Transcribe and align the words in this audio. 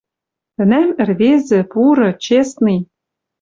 Тӹнӓм 0.55 0.89
ӹрвезы, 1.01 1.59
пуры, 1.71 2.09
честный 2.25 2.79